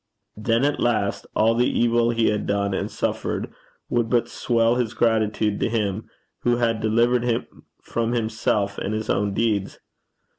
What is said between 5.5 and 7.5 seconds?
to Him who had delivered him